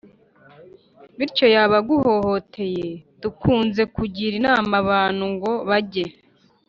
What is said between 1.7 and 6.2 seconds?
aguhohoteye. dukunze kugira inama abantu ngo bage